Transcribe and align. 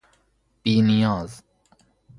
بی 0.63 0.81
نیاز 0.81 1.41